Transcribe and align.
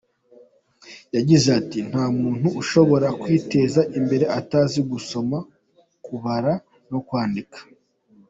Yagize 1.15 1.47
ati 1.59 1.79
“nta 1.89 2.05
muntu 2.19 2.47
ushobora 2.61 3.07
kwiteza 3.21 3.81
imbere 3.99 4.25
atazi 4.39 4.79
gusoma, 4.91 5.37
kubara 6.05 6.53
no 6.91 6.99
kwandika. 7.07 7.59